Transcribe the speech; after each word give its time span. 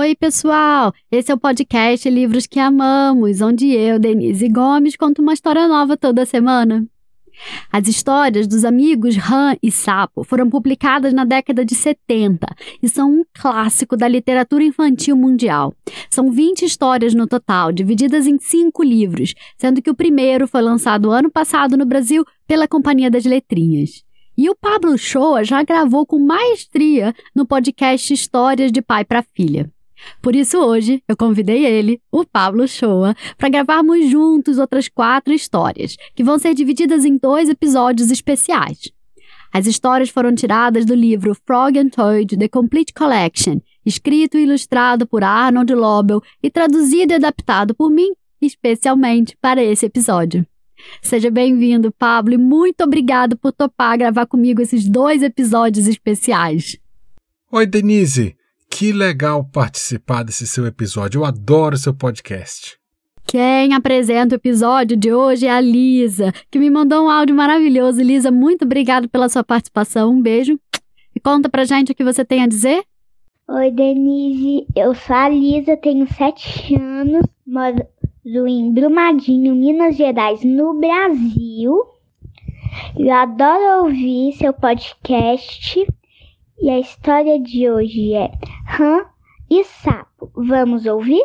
Oi, 0.00 0.14
pessoal! 0.14 0.94
Esse 1.10 1.32
é 1.32 1.34
o 1.34 1.38
podcast 1.38 2.08
Livros 2.08 2.46
que 2.46 2.60
Amamos, 2.60 3.40
onde 3.40 3.72
eu, 3.72 3.98
Denise 3.98 4.48
Gomes, 4.48 4.96
conto 4.96 5.20
uma 5.20 5.32
história 5.32 5.66
nova 5.66 5.96
toda 5.96 6.24
semana. 6.24 6.86
As 7.72 7.88
histórias 7.88 8.46
dos 8.46 8.64
amigos 8.64 9.16
Han 9.16 9.56
e 9.60 9.72
Sapo 9.72 10.22
foram 10.22 10.48
publicadas 10.48 11.12
na 11.12 11.24
década 11.24 11.64
de 11.64 11.74
70 11.74 12.46
e 12.80 12.88
são 12.88 13.10
um 13.10 13.24
clássico 13.34 13.96
da 13.96 14.06
literatura 14.06 14.62
infantil 14.62 15.16
mundial. 15.16 15.74
São 16.08 16.30
20 16.30 16.64
histórias 16.64 17.12
no 17.12 17.26
total, 17.26 17.72
divididas 17.72 18.28
em 18.28 18.38
cinco 18.38 18.84
livros, 18.84 19.34
sendo 19.56 19.82
que 19.82 19.90
o 19.90 19.96
primeiro 19.96 20.46
foi 20.46 20.62
lançado 20.62 21.10
ano 21.10 21.28
passado 21.28 21.76
no 21.76 21.84
Brasil 21.84 22.24
pela 22.46 22.68
Companhia 22.68 23.10
das 23.10 23.24
Letrinhas. 23.24 24.04
E 24.36 24.48
o 24.48 24.54
Pablo 24.54 24.96
Shoa 24.96 25.42
já 25.42 25.64
gravou 25.64 26.06
com 26.06 26.20
maestria 26.20 27.12
no 27.34 27.44
podcast 27.44 28.14
Histórias 28.14 28.70
de 28.70 28.80
Pai 28.80 29.04
para 29.04 29.24
Filha. 29.34 29.68
Por 30.22 30.34
isso, 30.34 30.58
hoje, 30.58 31.02
eu 31.08 31.16
convidei 31.16 31.64
ele, 31.64 32.00
o 32.10 32.24
Pablo 32.24 32.66
Shoa, 32.66 33.14
para 33.36 33.48
gravarmos 33.48 34.08
juntos 34.08 34.58
outras 34.58 34.88
quatro 34.88 35.32
histórias, 35.32 35.96
que 36.14 36.24
vão 36.24 36.38
ser 36.38 36.54
divididas 36.54 37.04
em 37.04 37.16
dois 37.16 37.48
episódios 37.48 38.10
especiais. 38.10 38.92
As 39.52 39.66
histórias 39.66 40.10
foram 40.10 40.34
tiradas 40.34 40.84
do 40.84 40.94
livro 40.94 41.34
Frog 41.46 41.78
and 41.78 41.88
Toad 41.88 42.36
The 42.36 42.48
Complete 42.48 42.92
Collection, 42.92 43.60
escrito 43.84 44.36
e 44.36 44.42
ilustrado 44.42 45.06
por 45.06 45.24
Arnold 45.24 45.74
Lobel 45.74 46.22
e 46.42 46.50
traduzido 46.50 47.12
e 47.12 47.16
adaptado 47.16 47.74
por 47.74 47.90
mim, 47.90 48.12
especialmente 48.40 49.36
para 49.40 49.62
esse 49.62 49.86
episódio. 49.86 50.46
Seja 51.02 51.30
bem-vindo, 51.30 51.90
Pablo, 51.90 52.34
e 52.34 52.38
muito 52.38 52.84
obrigado 52.84 53.36
por 53.36 53.52
topar 53.52 53.98
gravar 53.98 54.26
comigo 54.26 54.60
esses 54.60 54.88
dois 54.88 55.22
episódios 55.22 55.88
especiais. 55.88 56.78
Oi, 57.50 57.66
Denise! 57.66 58.37
Que 58.70 58.92
legal 58.92 59.44
participar 59.44 60.22
desse 60.22 60.46
seu 60.46 60.66
episódio. 60.66 61.20
Eu 61.20 61.24
adoro 61.24 61.76
seu 61.76 61.92
podcast. 61.94 62.78
Quem 63.26 63.74
apresenta 63.74 64.34
o 64.34 64.38
episódio 64.38 64.96
de 64.96 65.12
hoje 65.12 65.46
é 65.46 65.50
a 65.50 65.60
Lisa, 65.60 66.32
que 66.50 66.58
me 66.58 66.70
mandou 66.70 67.04
um 67.04 67.10
áudio 67.10 67.34
maravilhoso. 67.34 68.00
Lisa, 68.00 68.30
muito 68.30 68.64
obrigada 68.64 69.08
pela 69.08 69.28
sua 69.28 69.44
participação. 69.44 70.12
Um 70.12 70.22
beijo. 70.22 70.58
E 71.14 71.20
conta 71.20 71.48
pra 71.48 71.64
gente 71.64 71.92
o 71.92 71.94
que 71.94 72.04
você 72.04 72.24
tem 72.24 72.42
a 72.42 72.46
dizer. 72.46 72.84
Oi, 73.48 73.70
Denise. 73.70 74.66
Eu 74.76 74.94
sou 74.94 75.16
a 75.16 75.28
Lisa, 75.28 75.76
tenho 75.76 76.06
sete 76.14 76.74
anos, 76.76 77.22
moro 77.46 77.86
em 78.46 78.72
Brumadinho, 78.72 79.54
Minas 79.54 79.96
Gerais, 79.96 80.44
no 80.44 80.78
Brasil. 80.78 81.76
Eu 82.96 83.12
adoro 83.12 83.84
ouvir 83.84 84.32
seu 84.34 84.52
podcast 84.52 85.86
e 86.60 86.70
a 86.70 86.78
história 86.80 87.40
de 87.40 87.70
hoje 87.70 88.14
é 88.14 88.30
Rã 88.66 89.04
e 89.48 89.62
Sapo. 89.64 90.30
Vamos 90.34 90.86
ouvir? 90.86 91.22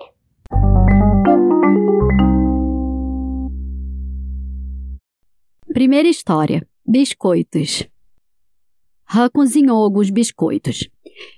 Primeira 5.74 6.08
história: 6.08 6.68
Biscoitos. 6.86 7.88
Rã 9.06 9.28
cozinhou 9.30 9.84
alguns 9.84 10.10
biscoitos. 10.10 10.88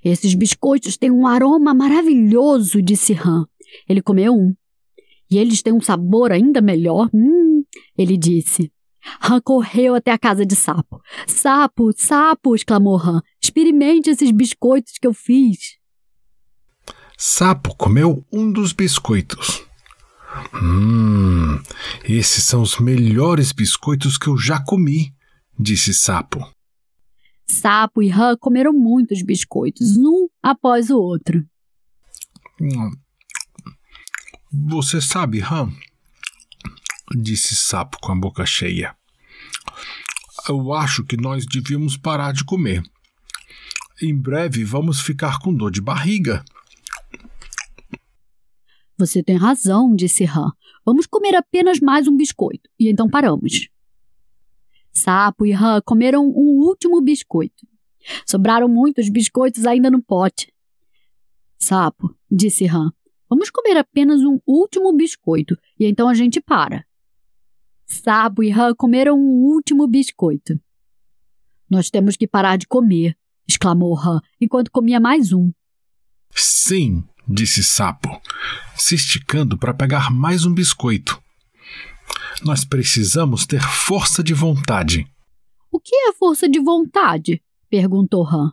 Esses 0.04 0.34
biscoitos 0.36 0.98
têm 0.98 1.12
um 1.12 1.26
aroma 1.26 1.74
maravilhoso, 1.74 2.82
disse 2.82 3.14
Rã. 3.14 3.46
Ele 3.88 4.02
comeu 4.02 4.34
um. 4.34 4.54
E 5.32 5.38
eles 5.38 5.62
têm 5.62 5.74
um 5.74 5.82
sabor 5.82 6.32
ainda 6.32 6.62
melhor. 6.62 7.10
Hum, 7.14 7.64
ele 7.98 8.18
disse. 8.18 8.72
Han 9.22 9.42
correu 9.42 9.96
até 9.96 10.12
a 10.12 10.18
casa 10.18 10.46
de 10.46 10.56
Sapo. 10.56 11.02
Sapo, 11.28 11.92
Sapo! 11.96 12.56
exclamou 12.56 12.98
Han. 12.98 13.22
Experimente 13.42 14.10
esses 14.10 14.32
biscoitos 14.32 14.94
que 15.00 15.08
eu 15.08 15.14
fiz. 15.14 15.78
Sapo 17.18 17.76
comeu 17.76 18.26
um 18.32 18.52
dos 18.52 18.74
biscoitos. 18.74 19.64
Hum, 20.54 21.62
esses 22.04 22.44
são 22.44 22.62
os 22.62 22.78
melhores 22.80 23.52
biscoitos 23.54 24.18
que 24.18 24.28
eu 24.28 24.38
já 24.38 24.62
comi, 24.62 25.14
disse 25.58 25.94
Sapo. 25.94 26.46
Sapo 27.48 28.02
e 28.02 28.12
Han 28.12 28.36
comeram 28.38 28.74
muitos 28.74 29.22
biscoitos, 29.22 29.96
um 29.98 30.28
após 30.42 30.90
o 30.90 30.98
outro. 30.98 31.46
Hum. 32.60 32.92
Você 34.68 35.00
sabe, 35.02 35.42
Han, 35.42 35.72
disse 37.14 37.56
Sapo 37.56 38.00
com 38.00 38.12
a 38.12 38.16
boca 38.16 38.46
cheia. 38.46 38.96
Eu 40.48 40.74
acho 40.74 41.04
que 41.04 41.18
nós 41.18 41.46
devíamos 41.46 41.98
parar 41.98 42.32
de 42.32 42.44
comer. 42.44 42.84
Em 44.02 44.16
breve 44.16 44.64
vamos 44.64 45.00
ficar 45.00 45.40
com 45.40 45.54
dor 45.54 45.72
de 45.72 45.82
barriga. 45.82 46.44
Você 48.98 49.22
tem 49.22 49.36
razão, 49.36 49.94
disse 49.94 50.24
Han. 50.24 50.52
Vamos 50.86 51.06
comer 51.06 51.36
apenas 51.36 51.80
mais 51.80 52.08
um 52.08 52.16
biscoito, 52.16 52.70
e 52.80 52.90
então 52.90 53.10
paramos. 53.10 53.68
Sapo 54.92 55.46
e 55.46 55.52
Han 55.52 55.82
comeram 55.84 56.26
um 56.26 56.60
último 56.64 57.02
biscoito. 57.02 57.68
Sobraram 58.26 58.68
muitos 58.68 59.10
biscoitos 59.10 59.66
ainda 59.66 59.90
no 59.90 60.02
pote. 60.02 60.54
Sapo, 61.58 62.16
disse 62.30 62.68
Han, 62.68 62.92
vamos 63.28 63.50
comer 63.50 63.78
apenas 63.78 64.22
um 64.22 64.40
último 64.46 64.94
biscoito, 64.94 65.58
e 65.80 65.86
então 65.86 66.08
a 66.08 66.14
gente 66.14 66.40
para. 66.40 66.86
Sabo 67.86 68.44
e 68.44 68.52
Han 68.52 68.74
comeram 68.76 69.18
um 69.18 69.44
último 69.44 69.88
biscoito. 69.88 70.60
Nós 71.70 71.90
temos 71.90 72.16
que 72.16 72.28
parar 72.28 72.58
de 72.58 72.68
comer, 72.68 73.16
exclamou 73.48 73.98
Han, 73.98 74.20
enquanto 74.42 74.72
comia 74.72 75.00
mais 75.00 75.32
um. 75.32 75.52
Sim, 76.36 77.04
disse 77.28 77.64
Sapo, 77.64 78.10
se 78.76 78.96
esticando 78.96 79.58
para 79.58 79.74
pegar 79.74 80.12
mais 80.12 80.46
um 80.46 80.54
biscoito. 80.54 81.22
Nós 82.44 82.66
precisamos 82.66 83.46
ter 83.46 83.62
força 83.62 84.24
de 84.24 84.34
vontade. 84.34 85.08
O 85.72 85.80
que 85.80 85.96
é 85.96 86.14
força 86.14 86.50
de 86.50 86.60
vontade? 86.60 87.42
perguntou 87.70 88.28
Han. 88.28 88.52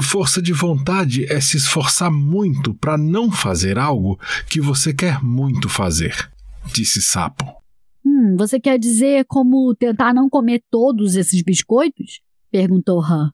Força 0.00 0.40
de 0.40 0.52
vontade 0.52 1.30
é 1.30 1.40
se 1.40 1.56
esforçar 1.56 2.10
muito 2.10 2.74
para 2.74 2.96
não 2.96 3.30
fazer 3.30 3.78
algo 3.78 4.18
que 4.48 4.60
você 4.60 4.92
quer 4.94 5.22
muito 5.22 5.68
fazer 5.68 6.33
disse 6.72 7.00
Sapo. 7.02 7.44
Hum, 8.04 8.36
você 8.36 8.60
quer 8.60 8.78
dizer 8.78 9.24
como 9.26 9.74
tentar 9.74 10.12
não 10.12 10.28
comer 10.28 10.62
todos 10.70 11.16
esses 11.16 11.42
biscoitos? 11.42 12.20
perguntou 12.50 13.02
Han. 13.02 13.32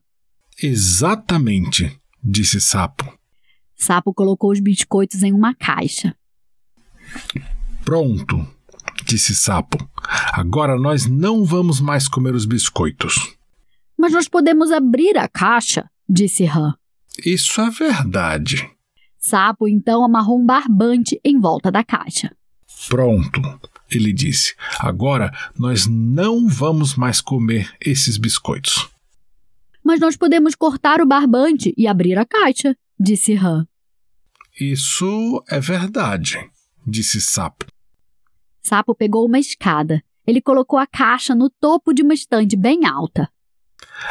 Exatamente, 0.61 1.99
disse 2.23 2.59
Sapo. 2.61 3.11
Sapo 3.75 4.13
colocou 4.13 4.51
os 4.51 4.59
biscoitos 4.59 5.23
em 5.23 5.33
uma 5.33 5.53
caixa. 5.55 6.15
Pronto, 7.83 8.47
disse 9.05 9.35
Sapo. 9.35 9.77
Agora 10.31 10.77
nós 10.79 11.07
não 11.07 11.43
vamos 11.43 11.81
mais 11.81 12.07
comer 12.07 12.35
os 12.35 12.45
biscoitos. 12.45 13.35
Mas 13.97 14.13
nós 14.13 14.27
podemos 14.27 14.71
abrir 14.71 15.17
a 15.17 15.27
caixa, 15.27 15.89
disse 16.07 16.45
Han. 16.45 16.75
Isso 17.25 17.59
é 17.61 17.69
verdade. 17.69 18.69
Sapo 19.17 19.67
então 19.67 20.03
amarrou 20.03 20.39
um 20.39 20.45
barbante 20.45 21.19
em 21.23 21.39
volta 21.39 21.71
da 21.71 21.83
caixa. 21.83 22.35
Pronto, 22.89 23.41
ele 23.89 24.13
disse. 24.13 24.55
Agora 24.79 25.31
nós 25.57 25.87
não 25.87 26.47
vamos 26.47 26.95
mais 26.95 27.21
comer 27.21 27.73
esses 27.79 28.17
biscoitos. 28.17 28.89
Mas 29.83 29.99
nós 29.99 30.15
podemos 30.15 30.55
cortar 30.55 31.01
o 31.01 31.07
barbante 31.07 31.73
e 31.77 31.87
abrir 31.87 32.17
a 32.17 32.25
caixa, 32.25 32.75
disse 32.99 33.33
Han. 33.35 33.67
Isso 34.59 35.43
é 35.49 35.59
verdade, 35.59 36.37
disse 36.85 37.19
Sapo. 37.19 37.65
Sapo 38.61 38.93
pegou 38.93 39.25
uma 39.25 39.39
escada. 39.39 40.03
Ele 40.25 40.39
colocou 40.39 40.77
a 40.77 40.85
caixa 40.85 41.33
no 41.33 41.49
topo 41.49 41.93
de 41.93 42.03
uma 42.03 42.13
estante 42.13 42.55
bem 42.55 42.85
alta. 42.85 43.27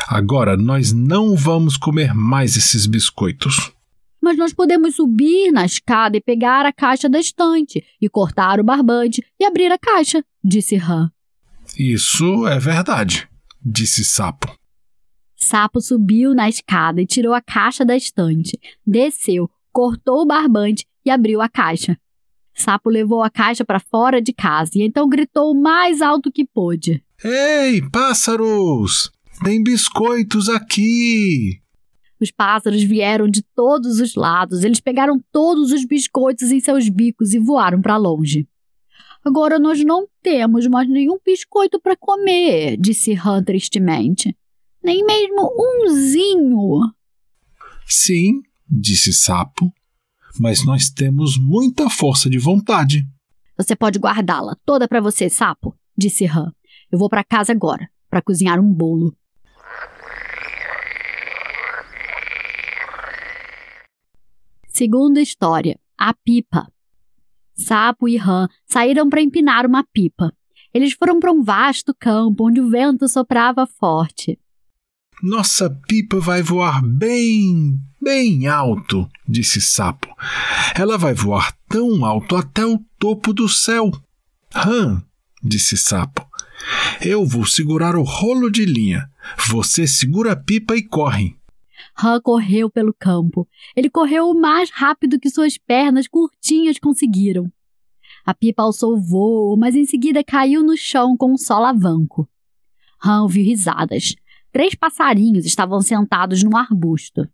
Agora 0.08 0.56
nós 0.56 0.92
não 0.92 1.36
vamos 1.36 1.76
comer 1.76 2.12
mais 2.12 2.56
esses 2.56 2.86
biscoitos 2.86 3.72
mas 4.20 4.36
nós 4.36 4.52
podemos 4.52 4.96
subir 4.96 5.50
na 5.50 5.64
escada 5.64 6.16
e 6.16 6.20
pegar 6.20 6.66
a 6.66 6.72
caixa 6.72 7.08
da 7.08 7.18
estante, 7.18 7.84
e 8.00 8.08
cortar 8.08 8.60
o 8.60 8.64
barbante 8.64 9.24
e 9.38 9.44
abrir 9.44 9.72
a 9.72 9.78
caixa, 9.78 10.24
disse 10.42 10.76
Han. 10.76 11.10
Isso 11.78 12.46
é 12.46 12.58
verdade, 12.58 13.28
disse 13.64 14.04
Sapo. 14.04 14.54
Sapo 15.36 15.80
subiu 15.80 16.34
na 16.34 16.48
escada 16.48 17.00
e 17.00 17.06
tirou 17.06 17.32
a 17.32 17.40
caixa 17.40 17.84
da 17.84 17.96
estante, 17.96 18.58
desceu, 18.86 19.50
cortou 19.72 20.22
o 20.22 20.26
barbante 20.26 20.86
e 21.04 21.10
abriu 21.10 21.40
a 21.40 21.48
caixa. 21.48 21.96
Sapo 22.54 22.90
levou 22.90 23.22
a 23.22 23.30
caixa 23.30 23.64
para 23.64 23.80
fora 23.80 24.20
de 24.20 24.34
casa 24.34 24.72
e 24.74 24.82
então 24.82 25.08
gritou 25.08 25.52
o 25.52 25.60
mais 25.60 26.02
alto 26.02 26.30
que 26.30 26.44
pôde: 26.44 27.02
Ei, 27.24 27.80
pássaros! 27.90 29.10
Tem 29.42 29.62
biscoitos 29.62 30.50
aqui! 30.50 31.62
Os 32.20 32.30
pássaros 32.30 32.82
vieram 32.82 33.28
de 33.28 33.42
todos 33.42 33.98
os 33.98 34.14
lados, 34.14 34.62
eles 34.62 34.80
pegaram 34.80 35.18
todos 35.32 35.72
os 35.72 35.84
biscoitos 35.84 36.50
em 36.52 36.60
seus 36.60 36.88
bicos 36.88 37.32
e 37.32 37.38
voaram 37.38 37.80
para 37.80 37.96
longe. 37.96 38.46
Agora 39.24 39.58
nós 39.58 39.82
não 39.84 40.06
temos 40.22 40.66
mais 40.66 40.88
nenhum 40.88 41.18
biscoito 41.24 41.80
para 41.80 41.96
comer, 41.96 42.76
disse 42.78 43.12
Han 43.14 43.42
tristemente. 43.42 44.36
Nem 44.82 45.04
mesmo 45.04 45.50
umzinho. 45.58 46.92
Sim, 47.86 48.40
disse 48.68 49.12
Sapo, 49.12 49.72
mas 50.38 50.64
nós 50.64 50.90
temos 50.90 51.38
muita 51.38 51.90
força 51.90 52.30
de 52.30 52.38
vontade. 52.38 53.06
Você 53.56 53.76
pode 53.76 53.98
guardá-la 53.98 54.56
toda 54.64 54.88
para 54.88 55.00
você, 55.00 55.28
Sapo, 55.28 55.76
disse 55.96 56.24
Ram. 56.24 56.52
Eu 56.90 56.98
vou 56.98 57.08
para 57.08 57.24
casa 57.24 57.52
agora, 57.52 57.88
para 58.08 58.22
cozinhar 58.22 58.58
um 58.58 58.72
bolo. 58.72 59.14
Segunda 64.80 65.20
história: 65.20 65.78
A 65.98 66.14
Pipa. 66.14 66.66
Sapo 67.54 68.08
e 68.08 68.16
Ram 68.16 68.48
saíram 68.66 69.10
para 69.10 69.20
empinar 69.20 69.66
uma 69.66 69.84
pipa. 69.84 70.32
Eles 70.72 70.94
foram 70.94 71.20
para 71.20 71.30
um 71.30 71.42
vasto 71.42 71.94
campo 71.94 72.48
onde 72.48 72.62
o 72.62 72.70
vento 72.70 73.06
soprava 73.06 73.66
forte. 73.66 74.38
Nossa 75.22 75.68
pipa 75.86 76.18
vai 76.18 76.40
voar 76.40 76.82
bem, 76.82 77.78
bem 78.00 78.46
alto, 78.46 79.06
disse 79.28 79.60
Sapo. 79.60 80.08
Ela 80.74 80.96
vai 80.96 81.12
voar 81.12 81.54
tão 81.68 82.02
alto 82.02 82.34
até 82.34 82.64
o 82.64 82.78
topo 82.98 83.34
do 83.34 83.50
céu. 83.50 83.90
Hã, 84.56 85.04
disse 85.42 85.76
Sapo. 85.76 86.26
Eu 87.02 87.26
vou 87.26 87.44
segurar 87.44 87.96
o 87.96 88.02
rolo 88.02 88.50
de 88.50 88.64
linha. 88.64 89.10
Você 89.48 89.86
segura 89.86 90.32
a 90.32 90.36
pipa 90.36 90.74
e 90.74 90.82
corre. 90.82 91.36
Han 92.02 92.20
correu 92.20 92.70
pelo 92.70 92.94
campo. 92.94 93.46
Ele 93.76 93.90
correu 93.90 94.30
o 94.30 94.40
mais 94.40 94.70
rápido 94.70 95.18
que 95.18 95.30
suas 95.30 95.58
pernas 95.58 96.08
curtinhas 96.08 96.78
conseguiram. 96.78 97.50
A 98.24 98.34
pipa 98.34 98.62
alçou 98.62 98.94
o 98.94 99.00
voo, 99.00 99.56
mas 99.56 99.74
em 99.74 99.84
seguida 99.84 100.22
caiu 100.24 100.62
no 100.62 100.76
chão 100.76 101.16
com 101.16 101.32
um 101.32 101.36
solavanco. 101.36 102.28
Han 103.04 103.22
ouviu 103.22 103.44
risadas. 103.44 104.14
Três 104.52 104.74
passarinhos 104.74 105.44
estavam 105.46 105.80
sentados 105.80 106.42
num 106.42 106.56
arbusto. 106.56 107.28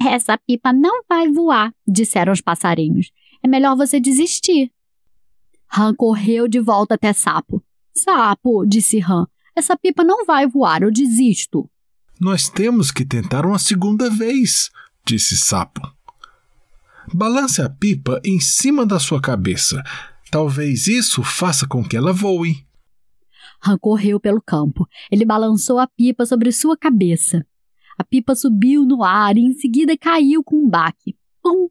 Essa 0.00 0.38
pipa 0.38 0.72
não 0.72 1.02
vai 1.08 1.28
voar, 1.28 1.74
disseram 1.86 2.32
os 2.32 2.40
passarinhos. 2.40 3.10
É 3.42 3.48
melhor 3.48 3.76
você 3.76 4.00
desistir. 4.00 4.72
Han 5.76 5.94
correu 5.94 6.48
de 6.48 6.60
volta 6.60 6.94
até 6.94 7.12
Sapo. 7.12 7.62
Sapo, 7.94 8.64
disse 8.64 9.00
Han, 9.00 9.26
essa 9.54 9.76
pipa 9.76 10.04
não 10.04 10.24
vai 10.24 10.46
voar, 10.46 10.82
eu 10.82 10.90
desisto. 10.90 11.68
Nós 12.20 12.48
temos 12.48 12.90
que 12.90 13.04
tentar 13.04 13.46
uma 13.46 13.58
segunda 13.58 14.10
vez, 14.10 14.70
disse 15.06 15.36
Sapo. 15.36 15.80
Balance 17.14 17.62
a 17.62 17.70
pipa 17.70 18.20
em 18.24 18.40
cima 18.40 18.84
da 18.84 18.98
sua 18.98 19.20
cabeça. 19.20 19.82
Talvez 20.30 20.88
isso 20.88 21.22
faça 21.22 21.66
com 21.66 21.82
que 21.82 21.96
ela 21.96 22.12
voe. 22.12 22.66
Han 23.64 23.78
correu 23.78 24.18
pelo 24.18 24.42
campo. 24.42 24.86
Ele 25.10 25.24
balançou 25.24 25.78
a 25.78 25.86
pipa 25.86 26.26
sobre 26.26 26.50
sua 26.50 26.76
cabeça. 26.76 27.46
A 27.96 28.04
pipa 28.04 28.34
subiu 28.34 28.84
no 28.84 29.02
ar 29.04 29.36
e 29.36 29.40
em 29.40 29.52
seguida 29.52 29.96
caiu 29.96 30.42
com 30.42 30.56
um 30.56 30.68
baque. 30.68 31.16
Pum! 31.42 31.68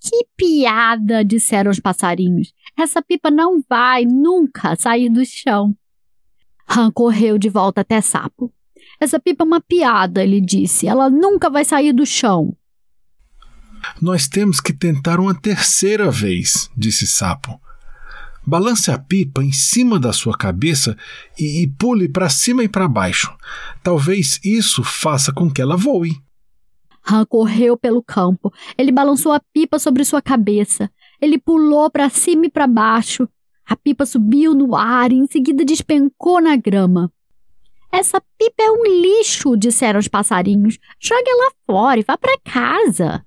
Que 0.00 0.24
piada! 0.36 1.24
disseram 1.24 1.70
os 1.70 1.78
passarinhos. 1.78 2.52
Essa 2.76 3.02
pipa 3.02 3.30
não 3.30 3.62
vai 3.68 4.04
nunca 4.04 4.74
sair 4.76 5.08
do 5.08 5.24
chão. 5.24 5.76
Han 6.68 6.90
correu 6.90 7.38
de 7.38 7.48
volta 7.48 7.82
até 7.82 8.00
Sapo. 8.00 8.52
Essa 9.02 9.18
pipa 9.18 9.42
é 9.42 9.46
uma 9.48 9.60
piada, 9.60 10.22
ele 10.22 10.40
disse. 10.40 10.86
Ela 10.86 11.10
nunca 11.10 11.50
vai 11.50 11.64
sair 11.64 11.92
do 11.92 12.06
chão. 12.06 12.56
Nós 14.00 14.28
temos 14.28 14.60
que 14.60 14.72
tentar 14.72 15.18
uma 15.18 15.34
terceira 15.34 16.08
vez, 16.08 16.70
disse 16.76 17.04
Sapo. 17.04 17.60
Balance 18.46 18.92
a 18.92 18.98
pipa 18.98 19.42
em 19.42 19.50
cima 19.50 19.98
da 19.98 20.12
sua 20.12 20.38
cabeça 20.38 20.96
e, 21.36 21.64
e 21.64 21.66
pule 21.66 22.08
para 22.08 22.28
cima 22.28 22.62
e 22.62 22.68
para 22.68 22.86
baixo. 22.86 23.36
Talvez 23.82 24.38
isso 24.44 24.84
faça 24.84 25.32
com 25.32 25.50
que 25.50 25.60
ela 25.60 25.76
voe. 25.76 26.12
Han 27.10 27.26
correu 27.26 27.76
pelo 27.76 28.04
campo. 28.04 28.52
Ele 28.78 28.92
balançou 28.92 29.32
a 29.32 29.40
pipa 29.52 29.80
sobre 29.80 30.04
sua 30.04 30.22
cabeça. 30.22 30.88
Ele 31.20 31.40
pulou 31.40 31.90
para 31.90 32.08
cima 32.08 32.46
e 32.46 32.48
para 32.48 32.68
baixo. 32.68 33.28
A 33.66 33.74
pipa 33.74 34.06
subiu 34.06 34.54
no 34.54 34.76
ar 34.76 35.10
e 35.10 35.16
em 35.16 35.26
seguida 35.26 35.64
despencou 35.64 36.40
na 36.40 36.54
grama. 36.54 37.12
Essa 37.92 38.22
pipa 38.38 38.62
é 38.62 38.70
um 38.70 38.84
lixo, 38.84 39.54
disseram 39.54 40.00
os 40.00 40.08
passarinhos. 40.08 40.78
Jogue 40.98 41.28
ela 41.28 41.52
fora 41.66 42.00
e 42.00 42.02
vá 42.02 42.16
para 42.16 42.40
casa. 42.40 43.22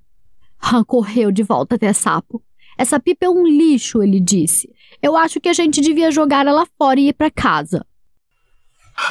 Han 0.59 0.83
correu 0.83 1.31
de 1.31 1.44
volta 1.44 1.75
até 1.75 1.94
Sapo. 1.94 2.44
Essa 2.75 3.00
pipa 3.00 3.27
é 3.27 3.29
um 3.29 3.45
lixo, 3.45 4.01
ele 4.01 4.19
disse. 4.19 4.67
Eu 5.01 5.15
acho 5.15 5.39
que 5.39 5.47
a 5.47 5.53
gente 5.53 5.79
devia 5.81 6.09
jogar 6.09 6.47
ela 6.47 6.65
fora 6.77 7.00
e 7.00 7.09
ir 7.09 7.13
para 7.13 7.29
casa. 7.29 7.85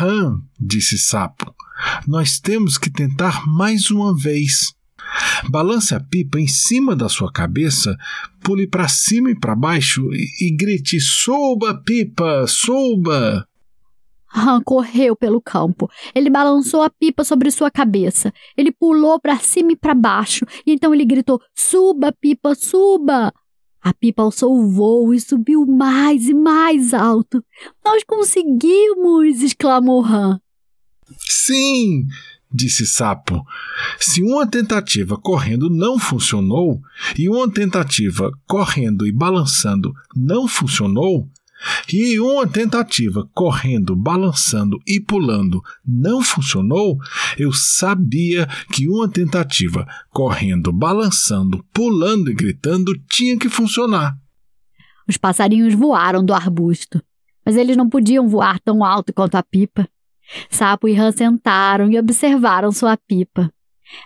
Han, 0.01 0.43
disse 0.59 0.99
Sapo, 0.99 1.55
nós 2.07 2.41
temos 2.41 2.77
que 2.77 2.91
tentar 2.91 3.47
mais 3.47 3.93
uma 3.93 4.13
vez. 4.17 4.75
Balance 5.49 5.95
a 5.95 6.01
pipa 6.01 6.41
em 6.41 6.49
cima 6.49 6.97
da 6.97 7.09
sua 7.09 7.31
cabeça, 7.31 7.97
pule 8.43 8.67
para 8.67 8.89
cima 8.89 9.31
e 9.31 9.39
para 9.39 9.55
baixo 9.55 10.03
e, 10.13 10.49
e 10.49 10.57
grite: 10.57 10.99
Suba, 11.01 11.81
pipa, 11.85 12.47
suba! 12.49 13.47
Han 14.35 14.61
correu 14.63 15.15
pelo 15.15 15.41
campo. 15.41 15.89
Ele 16.15 16.29
balançou 16.29 16.83
a 16.83 16.91
pipa 16.91 17.23
sobre 17.23 17.51
sua 17.51 17.71
cabeça. 17.71 18.33
Ele 18.57 18.73
pulou 18.73 19.21
para 19.21 19.39
cima 19.39 19.73
e 19.73 19.77
para 19.77 19.95
baixo. 19.95 20.45
E 20.67 20.73
então 20.73 20.93
ele 20.93 21.05
gritou: 21.05 21.41
Suba, 21.55 22.13
pipa, 22.13 22.55
suba! 22.55 23.33
A 23.81 23.93
pipa 23.93 24.23
alçou 24.23 24.59
o 24.59 24.71
voo 24.71 25.13
e 25.13 25.21
subiu 25.21 25.67
mais 25.67 26.27
e 26.27 26.35
mais 26.35 26.95
alto. 26.95 27.45
Nós 27.85 28.03
conseguimos! 28.03 29.43
exclamou 29.43 30.05
Han. 30.05 30.41
Sim! 31.29 32.07
disse 32.55 32.87
Sapo. 32.87 33.45
Se 33.99 34.23
uma 34.23 34.47
tentativa 34.47 35.19
correndo 35.19 35.69
não 35.69 35.99
funcionou, 35.99 36.81
e 37.19 37.29
uma 37.29 37.51
tentativa 37.51 38.31
correndo 38.47 39.07
e 39.07 39.13
balançando 39.13 39.93
não 40.15 40.47
funcionou, 40.47 41.29
e 41.93 42.19
uma 42.19 42.47
tentativa 42.47 43.29
correndo, 43.33 43.95
balançando 43.97 44.79
e 44.87 45.01
pulando 45.01 45.63
não 45.87 46.23
funcionou, 46.23 46.99
eu 47.39 47.53
sabia 47.53 48.47
que 48.73 48.89
uma 48.89 49.09
tentativa 49.09 49.87
correndo, 50.11 50.73
balançando, 50.73 51.65
pulando 51.73 52.31
e 52.31 52.35
gritando 52.35 52.93
tinha 53.09 53.39
que 53.39 53.49
funcionar. 53.49 54.17
Os 55.09 55.17
passarinhos 55.17 55.75
voaram 55.75 56.25
do 56.25 56.33
arbusto, 56.33 57.03
mas 57.45 57.57
eles 57.57 57.77
não 57.77 57.89
podiam 57.89 58.29
voar 58.29 58.59
tão 58.61 58.83
alto 58.83 59.13
quanto 59.13 59.35
a 59.35 59.43
pipa. 59.43 59.89
Sapo 60.49 60.89
e 60.89 60.95
Rã 60.95 61.13
sentaram 61.13 61.91
e 61.91 61.99
observaram 61.99 62.73
sua 62.73 62.97
pipa. 62.97 63.53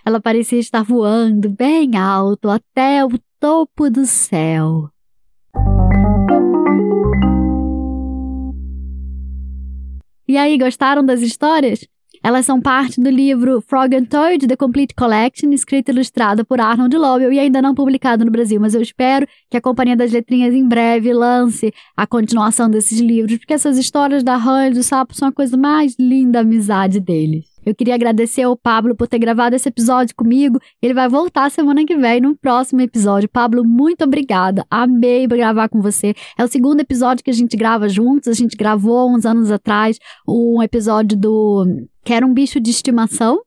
Ela 0.05 0.19
parecia 0.19 0.59
estar 0.59 0.83
voando 0.83 1.49
bem 1.49 1.95
alto 1.95 2.49
até 2.49 3.03
o 3.05 3.11
topo 3.39 3.89
do 3.89 4.05
céu. 4.05 4.89
E 10.29 10.37
aí, 10.37 10.59
gostaram 10.59 11.03
das 11.03 11.23
histórias? 11.23 11.87
Elas 12.23 12.45
são 12.45 12.61
parte 12.61 13.01
do 13.01 13.09
livro 13.09 13.61
Frog 13.61 13.95
and 13.95 14.05
Toad, 14.05 14.47
The 14.47 14.55
Complete 14.55 14.93
Collection, 14.93 15.51
escrito 15.51 15.89
e 15.89 15.91
ilustrado 15.91 16.45
por 16.45 16.61
Arnold 16.61 16.95
Lobel 16.95 17.33
e 17.33 17.39
ainda 17.39 17.63
não 17.63 17.73
publicado 17.73 18.23
no 18.23 18.29
Brasil, 18.29 18.61
mas 18.61 18.75
eu 18.75 18.81
espero 18.83 19.27
que 19.49 19.57
a 19.57 19.61
Companhia 19.61 19.95
das 19.95 20.11
Letrinhas 20.11 20.53
em 20.53 20.67
breve 20.67 21.11
lance 21.13 21.73
a 21.97 22.05
continuação 22.05 22.69
desses 22.69 22.99
livros, 22.99 23.39
porque 23.39 23.55
essas 23.55 23.75
histórias 23.75 24.21
da 24.21 24.35
Rã 24.35 24.67
e 24.67 24.73
do 24.75 24.83
Sapo 24.83 25.15
são 25.15 25.29
a 25.29 25.31
coisa 25.31 25.57
mais 25.57 25.95
linda 25.97 26.33
da 26.33 26.39
amizade 26.41 26.99
deles. 26.99 27.48
Eu 27.65 27.75
queria 27.75 27.95
agradecer 27.95 28.43
ao 28.43 28.55
Pablo 28.55 28.95
por 28.95 29.07
ter 29.07 29.19
gravado 29.19 29.55
esse 29.55 29.67
episódio 29.69 30.15
comigo. 30.15 30.59
Ele 30.81 30.93
vai 30.93 31.07
voltar 31.09 31.51
semana 31.51 31.85
que 31.85 31.95
vem 31.95 32.21
no 32.21 32.35
próximo 32.35 32.81
episódio. 32.81 33.29
Pablo, 33.29 33.63
muito 33.63 34.03
obrigada. 34.03 34.65
Amei 34.69 35.27
gravar 35.27 35.69
com 35.69 35.81
você. 35.81 36.13
É 36.37 36.43
o 36.43 36.47
segundo 36.47 36.79
episódio 36.79 37.23
que 37.23 37.29
a 37.29 37.33
gente 37.33 37.55
grava 37.55 37.87
juntos. 37.89 38.27
A 38.27 38.33
gente 38.33 38.55
gravou 38.55 39.11
uns 39.11 39.25
anos 39.25 39.51
atrás 39.51 39.99
um 40.27 40.61
episódio 40.61 41.17
do 41.17 41.87
Quero 42.03 42.25
um 42.25 42.33
bicho 42.33 42.59
de 42.59 42.71
estimação. 42.71 43.41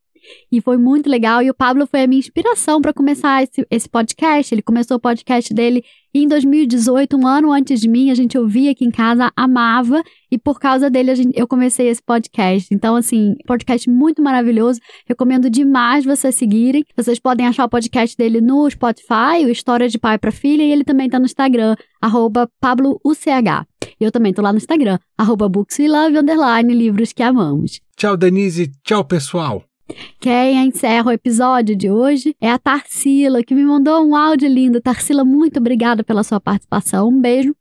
E 0.50 0.61
foi 0.61 0.76
muito 0.76 1.09
legal. 1.09 1.43
E 1.43 1.50
o 1.50 1.55
Pablo 1.55 1.87
foi 1.87 2.02
a 2.02 2.07
minha 2.07 2.19
inspiração 2.19 2.81
para 2.81 2.93
começar 2.93 3.43
esse, 3.43 3.67
esse 3.71 3.88
podcast. 3.88 4.55
Ele 4.55 4.62
começou 4.62 4.97
o 4.97 5.00
podcast 5.00 5.52
dele 5.52 5.83
em 6.14 6.29
2018, 6.29 7.17
um 7.17 7.26
ano 7.26 7.52
antes 7.52 7.81
de 7.81 7.88
mim. 7.88 8.11
A 8.11 8.14
gente 8.14 8.37
ouvia 8.37 8.71
aqui 8.71 8.85
em 8.85 8.91
casa, 8.91 9.33
amava. 9.37 10.02
E 10.31 10.38
por 10.38 10.61
causa 10.61 10.91
dele 10.91 11.14
gente, 11.14 11.38
eu 11.38 11.47
comecei 11.47 11.88
esse 11.88 12.02
podcast. 12.02 12.73
Então, 12.73 12.97
assim, 12.97 13.35
podcast 13.47 13.88
muito 13.88 14.23
maravilhoso. 14.23 14.81
Recomendo 15.07 15.49
demais 15.49 16.05
vocês 16.05 16.35
seguirem. 16.35 16.85
Vocês 16.97 17.19
podem 17.19 17.47
achar 17.47 17.64
o 17.64 17.69
podcast 17.69 18.17
dele 18.17 18.41
no 18.41 18.69
Spotify, 18.71 19.45
o 19.45 19.50
História 19.50 19.88
de 19.88 19.99
Pai 19.99 20.19
para 20.19 20.31
Filha. 20.31 20.62
E 20.62 20.71
ele 20.71 20.85
também 20.85 21.09
tá 21.09 21.19
no 21.19 21.25
Instagram, 21.25 21.76
arroba 22.00 22.49
PabloUCH. 22.61 23.67
E 24.00 24.05
eu 24.05 24.12
também 24.12 24.33
tô 24.33 24.43
lá 24.43 24.52
no 24.52 24.59
Instagram, 24.59 24.99
arroba 25.17 25.49
bookswelove, 25.49 26.19
underline, 26.19 26.75
livros 26.75 27.12
que 27.12 27.23
amamos. 27.23 27.81
Tchau, 27.97 28.17
Denise. 28.17 28.71
Tchau, 28.85 29.05
pessoal. 29.05 29.72
Quem 30.20 30.66
encerra 30.66 31.11
o 31.11 31.12
episódio 31.12 31.76
de 31.76 31.90
hoje 31.90 32.37
é 32.40 32.50
a 32.50 32.58
Tarsila, 32.58 33.42
que 33.42 33.54
me 33.54 33.64
mandou 33.64 34.04
um 34.06 34.16
áudio 34.16 34.49
lindo. 34.49 34.80
Tarsila, 34.80 35.25
muito 35.25 35.58
obrigada 35.58 36.04
pela 36.04 36.22
sua 36.22 36.40
participação. 36.40 37.08
Um 37.08 37.20
beijo. 37.20 37.54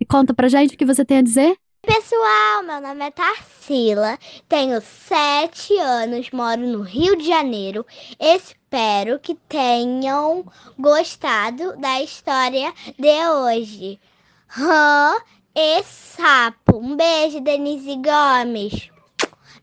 E 0.00 0.04
conta 0.04 0.34
pra 0.34 0.48
gente 0.48 0.74
o 0.74 0.78
que 0.78 0.84
você 0.84 1.04
tem 1.04 1.18
a 1.18 1.22
dizer. 1.22 1.56
Pessoal, 1.84 2.62
meu 2.64 2.80
nome 2.80 3.04
é 3.04 3.10
Tarsila, 3.10 4.16
tenho 4.48 4.80
sete 4.80 5.76
anos, 5.78 6.30
moro 6.30 6.60
no 6.60 6.82
Rio 6.82 7.16
de 7.16 7.26
Janeiro. 7.26 7.84
Espero 8.20 9.18
que 9.18 9.34
tenham 9.48 10.46
gostado 10.78 11.76
da 11.78 12.00
história 12.00 12.72
de 12.96 13.26
hoje. 13.26 13.98
Rã 14.46 15.16
e 15.56 15.82
sapo. 15.82 16.78
Um 16.78 16.96
beijo, 16.96 17.40
Denise 17.40 17.96
Gomes. 17.96 18.91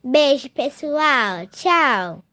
Beijo, 0.03 0.49
pessoal. 0.49 1.47
Tchau. 1.47 2.23